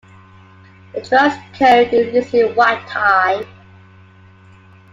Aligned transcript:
The 0.95 1.01
dress 1.01 1.39
code 1.55 1.93
is 1.93 2.11
usually 2.33 2.51
white 2.55 2.87
tie. 2.87 3.45